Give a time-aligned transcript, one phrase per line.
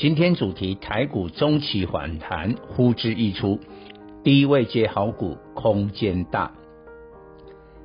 [0.00, 3.60] 今天主题：台股中期反弹呼之欲出，
[4.24, 6.52] 低位接好股空间大。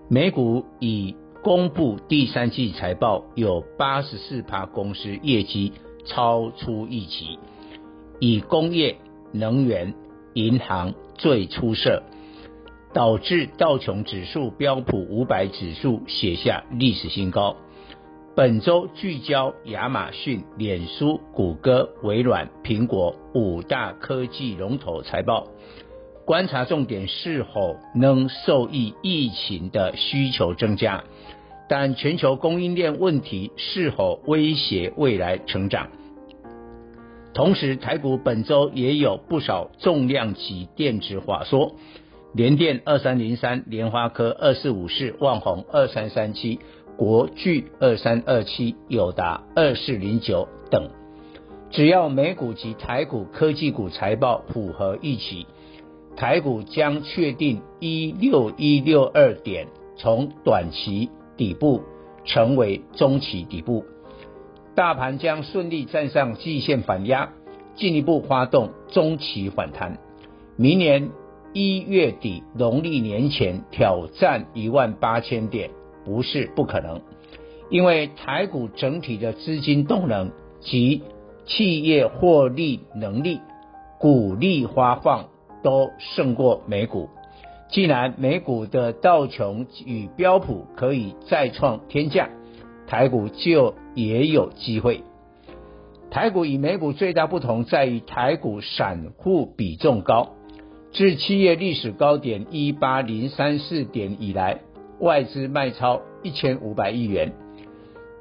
[0.10, 1.14] 美股已
[1.44, 5.74] 公布第三季财报，有八十四趴公司业绩
[6.06, 7.38] 超出预期，
[8.22, 8.96] 以工业、
[9.34, 9.94] 能源、
[10.36, 12.02] 银行最出色，
[12.94, 17.58] 导致道琼指数、标普五百指数写下历史新高。
[18.36, 25.48] 本周聚焦亚马逊、脸书、谷歌、微软、苹果五大科技龙头财报，
[26.26, 31.06] 观察重点是否能受益疫情的需求增加，
[31.70, 35.88] 但全球供应链问题是否威胁未来成长？
[37.34, 41.78] 同时，台股本周也有不少重量级电子法说，
[42.34, 46.60] 联电二三零三、联发科二四五四、旺宏二三三七。
[46.98, 50.90] 国巨二三二七、友达二四零九等，
[51.70, 55.46] 只要美股及台股科技股财报符合预期，
[56.16, 61.82] 台股将确定一六一六二点，从短期底部
[62.24, 63.84] 成为中期底部，
[64.74, 67.30] 大盘将顺利站上季线反压，
[67.76, 69.98] 进一步发动中期反弹。
[70.56, 71.10] 明年
[71.52, 75.72] 一月底农历年前挑战一万八千点。
[76.06, 77.02] 不是不可能，
[77.70, 80.32] 因为台股整体的资金动能
[80.62, 81.02] 及
[81.46, 83.42] 企业获利能力、
[84.00, 85.30] 股利发放
[85.64, 87.10] 都胜过美股。
[87.70, 92.30] 既然美股的道琼与标普可以再创天价，
[92.86, 95.04] 台股就也有机会。
[96.12, 100.36] 台股与美股最大不同在于台股散户比重高，
[100.94, 104.62] 自七月历史高点一八零三四点以来。
[105.00, 107.34] 外资卖超一千五百亿元，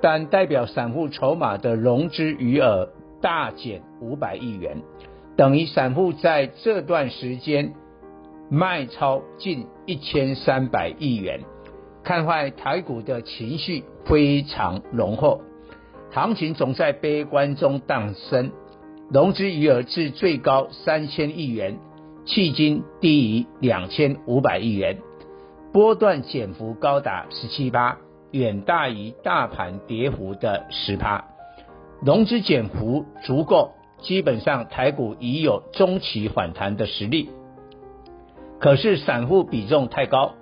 [0.00, 2.90] 但代表散户筹码的融资余额
[3.20, 4.82] 大减五百亿元，
[5.36, 7.74] 等于散户在这段时间
[8.50, 11.40] 卖超近一千三百亿元，
[12.02, 15.40] 看坏台股的情绪非常浓厚，
[16.10, 18.50] 行情总在悲观中诞生，
[19.10, 21.78] 融资余额至最高三千亿元，
[22.26, 24.98] 迄今低于两千五百亿元。
[25.74, 27.98] 波段减幅高达十七趴，
[28.30, 31.24] 远大于大盘跌幅的十趴。
[32.00, 37.28] 融资减幅足够，基本上台股已有中期反弹的实力。
[38.60, 40.34] 可是散户比重太高，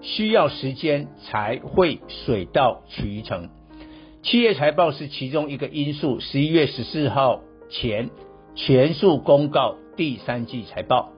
[0.00, 3.48] 需要时间才会水到渠成。
[4.24, 6.18] 企业财报是其中一个因素。
[6.18, 8.10] 十一月十四号前
[8.56, 11.12] 全数公告第三季财报。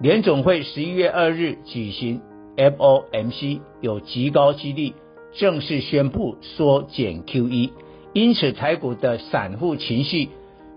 [0.00, 2.22] 联总会十一月二日举行。
[2.56, 4.92] FOMC 有极高几率
[5.32, 7.70] 正式宣布缩减 QE，
[8.12, 10.28] 因此台股的散户情绪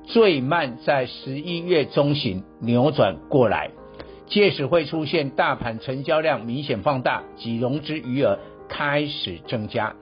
[0.06, 3.72] 最慢在十一月中旬扭转过来，
[4.28, 9.96] 届时会出现大盘成交量明显放大及融资余额开始增加，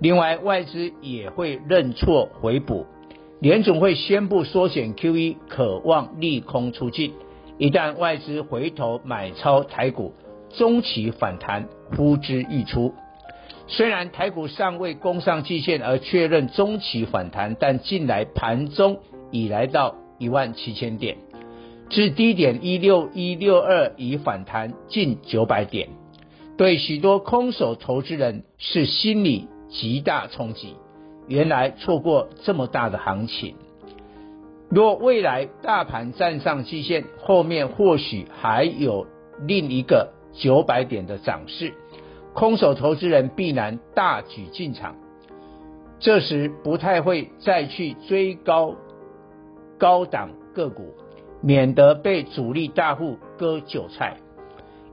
[0.00, 2.86] 另外外资也会认错回补，
[3.40, 7.12] 联总会宣布缩减 QE，可望利空出尽，
[7.58, 10.12] 一旦外资回头买超台股。
[10.56, 12.94] 中期反弹呼之欲出，
[13.66, 19.00] 虽然台股尚未攻上季线而确认中期反弹，但近来盘中
[19.30, 21.16] 已来到一万七千点，
[21.90, 25.88] 至低点一六一六二已反弹近九百点，
[26.56, 30.74] 对许多空手投资人是心理极大冲击。
[31.26, 33.56] 原来错过这么大的行情，
[34.68, 39.06] 若未来大盘站上季线，后面或许还有
[39.46, 40.13] 另一个。
[40.34, 41.72] 九百点的涨势，
[42.32, 44.96] 空手投资人必然大举进场，
[45.98, 48.74] 这时不太会再去追高
[49.78, 50.94] 高档个股，
[51.42, 54.18] 免得被主力大户割韭菜，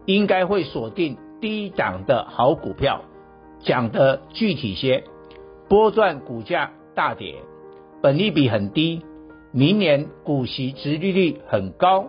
[0.06, 3.02] 应该会锁定低档的好股票。
[3.64, 5.04] 讲得具体些，
[5.70, 7.36] 波段股价大跌，
[8.02, 9.04] 本利比很低，
[9.52, 12.08] 明年股息殖利率很高。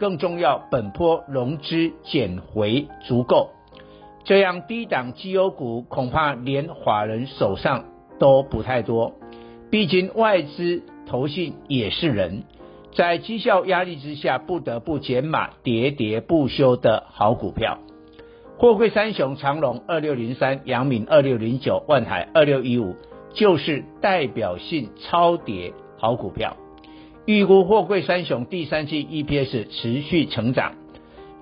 [0.00, 3.50] 更重要，本波融资减回足够，
[4.24, 7.84] 这样低档绩优股恐怕连法人手上
[8.18, 9.12] 都不太多。
[9.70, 12.44] 毕竟外资投信也是人，
[12.94, 17.78] 在绩效压力之下，不得不减码，喋喋不休的好股票。
[18.56, 22.96] 货柜三雄长荣二六零三、阳明二六零九、万海二六一五，
[23.34, 26.56] 就是代表性超跌好股票。
[27.26, 30.74] 预估货柜三雄第三季 EPS 持续成长，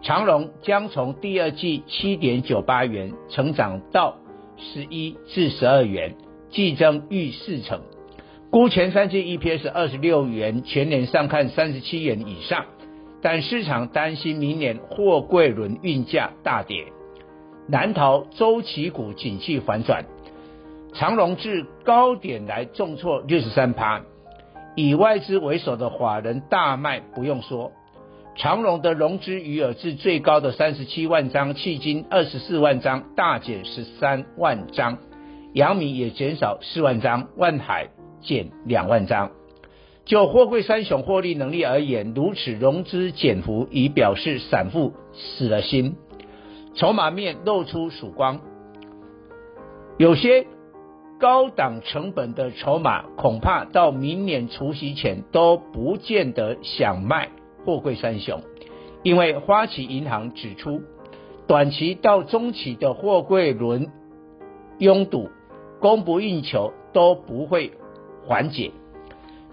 [0.02, 4.16] 长荣将从第二季七点九八元成长到
[4.56, 6.16] 十一至十二元，
[6.50, 7.80] 季增逾四成。
[8.50, 12.64] 估前三季 EPS 二十六元，全年上看三十七元以上，
[13.22, 16.86] 但市场担心明年货柜轮运价大跌，
[17.68, 20.04] 难逃周期股景气反转。
[20.94, 24.02] 长荣至高点来重挫六十三趴，
[24.78, 27.72] 以外资为首的法人大卖不用说，
[28.36, 34.98] 长荣的融资余额至最高的三十七万张，迄今二十四万张，大减十三万张，
[35.52, 37.88] 阳明也减少四万张，万海。
[38.20, 39.30] 减两万张，
[40.04, 45.96] 就货柜三雄获利能力而言，如此融资减幅已表示散户死了心，
[46.74, 48.40] 筹码面露出曙光。
[49.96, 50.46] 有些
[51.18, 57.30] 高档成本的筹码，恐怕到明年除夕前都不见得想卖
[57.64, 58.40] 货柜三雄，
[59.02, 60.82] 因为花旗银行指出，
[61.46, 63.88] 短期到中期的货柜轮
[64.78, 65.28] 拥堵、
[65.80, 67.72] 供不应求都不会。
[68.24, 68.72] 缓解，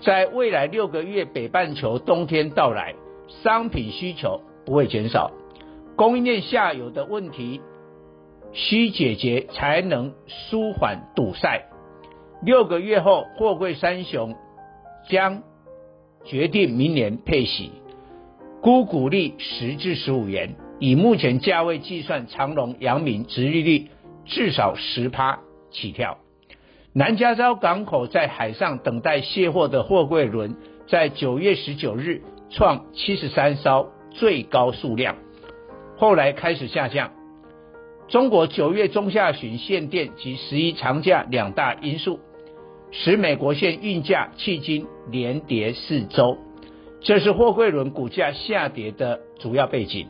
[0.01, 2.93] 在未来六个月，北半球冬天到来，
[3.27, 5.31] 商品需求不会减少，
[5.95, 7.61] 供应链下游的问题
[8.53, 11.65] 需解决，才能舒缓堵塞。
[12.41, 14.35] 六个月后，货柜三雄
[15.09, 15.43] 将
[16.23, 17.71] 决定明年配息，
[18.61, 23.87] 估股利十至十五元，以目前价位计算，长荣、阳明殖利率
[24.25, 25.39] 至少十趴
[25.71, 26.17] 起跳。
[26.93, 30.55] 南加州港口在海上等待卸货的货柜轮，
[30.87, 35.17] 在九月十九日创七十三艘最高数量，
[35.97, 37.11] 后来开始下降。
[38.07, 42.19] 中国九月中下旬限电及十一长假两大因素，
[42.91, 46.37] 使美国线运价迄今连跌四周，
[47.01, 50.07] 这是货柜轮股价下跌的主要背景。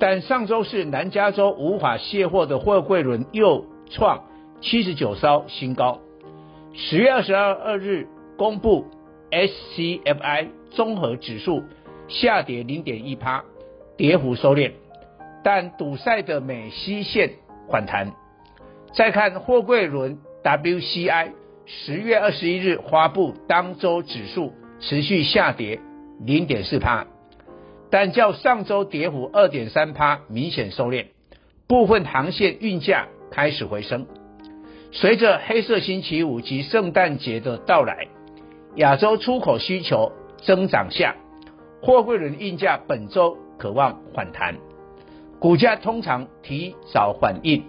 [0.00, 4.24] 但上周是南加州无法卸货的货柜轮又创。
[4.60, 6.00] 七十九艘新高。
[6.74, 8.86] 十月二十二日公布
[9.30, 11.62] SCFI 综合指数
[12.08, 13.44] 下跌零点一趴，
[13.96, 14.72] 跌幅收敛，
[15.42, 17.30] 但堵塞的美西线
[17.70, 18.12] 反弹。
[18.94, 21.32] 再看货柜轮 WCI，
[21.66, 25.80] 十月二十一日发布当周指数持续下跌
[26.20, 27.06] 零点四趴，
[27.90, 31.06] 但较上周跌幅二点三趴明显收敛，
[31.66, 34.06] 部分航线运价开始回升。
[34.90, 38.08] 随着黑色星期五及圣诞节的到来，
[38.76, 41.14] 亚洲出口需求增长下，
[41.82, 44.56] 货柜轮运价本周可望反弹，
[45.40, 47.64] 股价通常提早反应。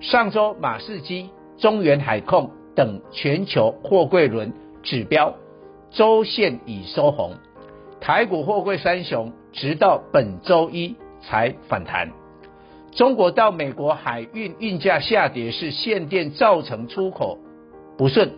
[0.00, 4.52] 上周马士基、中远海控等全球货柜轮
[4.82, 5.34] 指标
[5.90, 7.32] 周线已收红，
[8.00, 12.12] 台股货柜三雄直到本周一才反弹。
[12.92, 17.38] 中国到美国海运运价下跌是限电造成出口
[17.96, 18.32] 不顺，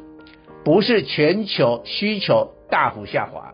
[0.65, 3.53] 不是全球需求大幅下滑。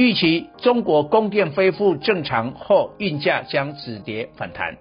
[0.00, 4.78] 预期中国供电恢复正常后，运价将止跌反弹。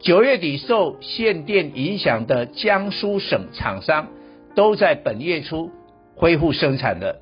[0.00, 4.08] 九月底受限电影响的江苏省厂商
[4.56, 5.70] 都在本月初
[6.16, 7.20] 恢复生产了。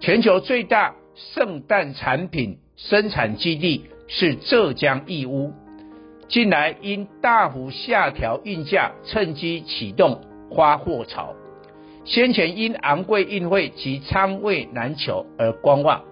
[0.00, 5.54] 全球最大圣诞产品生产基地是浙江义乌。
[6.28, 10.20] 近来因大幅下调运价，趁机启动
[10.54, 11.32] 发货潮。
[12.04, 16.02] 先前因昂贵运费及仓位难求而观望，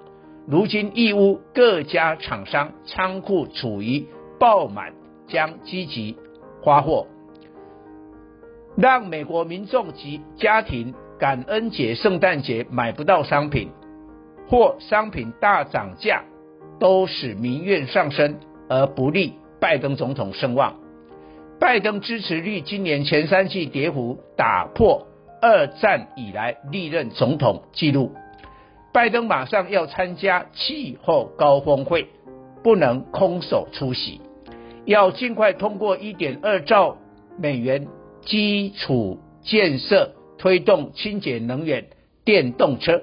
[0.51, 4.07] 如今义乌各家厂商仓库处于
[4.41, 4.95] 爆满，
[5.27, 6.17] 将积极
[6.65, 7.07] 发货，
[8.75, 13.69] 让美国民众及家庭感恩节、圣诞节买不到商品，
[14.49, 16.25] 或商品大涨价，
[16.81, 18.41] 都使民怨上升
[18.71, 19.35] 而不利。
[19.61, 20.77] 拜登总统声望，
[21.61, 25.09] 拜登支持率今年前三季跌幅打破
[25.43, 28.15] 二战以来历任总统纪录。
[28.93, 32.09] 拜登马上要参加气候高峰会，
[32.63, 34.21] 不能空手出席，
[34.85, 36.97] 要尽快通过一点二兆
[37.39, 37.87] 美元
[38.23, 41.89] 基础建设，推动清洁能源
[42.25, 43.03] 电动车，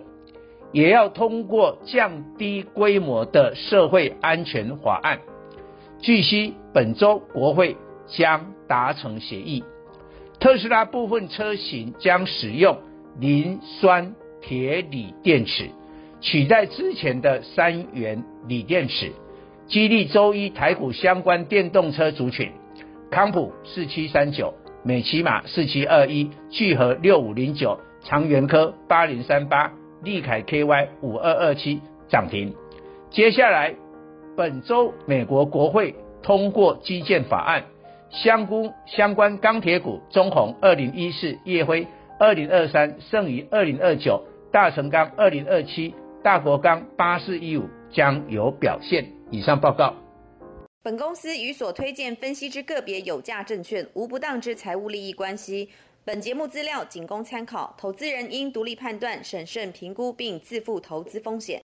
[0.72, 5.20] 也要通过降低规模的社会安全法案。
[6.00, 7.77] 据悉，本周国会
[8.08, 9.63] 将达成协议，
[10.39, 12.77] 特斯拉部分车型将使用
[13.20, 14.13] 磷酸
[14.48, 15.72] 铁锂电池，
[16.22, 19.12] 取代之前的三元锂电池，
[19.66, 22.52] 激励周一台股相关电动车族群，
[23.10, 29.74] 康普四七三九，美琪玛四七二一，聚合六五零九，长源科八零三八，
[30.04, 32.54] 利凯 KY 五二二七涨停。
[33.10, 33.74] 接下来
[34.38, 37.64] 本周美国国会通过基建法案，
[38.12, 41.88] 相关相关钢铁股中红二零一四，烨辉
[42.20, 44.24] 二零二三，盛余二零二九，
[44.55, 45.93] 大成钢二零二七。
[46.24, 49.05] 大国钢八四一五将有表现。
[49.29, 49.93] 以上报告。
[50.81, 55.69] 本公司与所推荐分析之个别有价证券无不当之财务利益关系。
[56.05, 61.62] 本节目资料仅供参考，投资人应独立判断、审慎评估并自负投资风险。